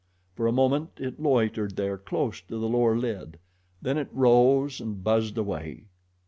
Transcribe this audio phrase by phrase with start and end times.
[0.33, 3.37] For a moment it loitered there close to the lower lid,
[3.83, 5.85] then it rose and buzzed away.